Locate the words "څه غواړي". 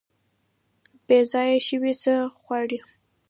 2.01-2.77